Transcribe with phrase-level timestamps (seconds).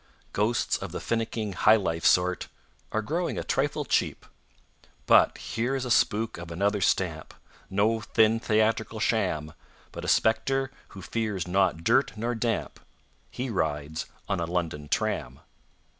[0.33, 2.47] Ghosts of the finicking, "high life" sort
[2.91, 4.25] Are growing a trifle cheap.
[5.05, 7.35] But here is a spook of another stamp,
[7.69, 9.53] No thin, theatrical sham,
[9.91, 12.79] But a spectre who fears not dirt nor damp:
[13.29, 15.39] He rides on a London tram.